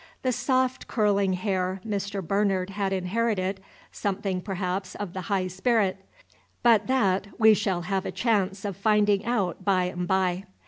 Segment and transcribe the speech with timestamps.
[0.23, 2.27] The soft curling hair Mr.
[2.27, 3.61] Bernard had inherited,
[3.91, 6.03] something, perhaps, of the high spirit;
[6.63, 10.45] but that we shall have a chance of finding out by and by.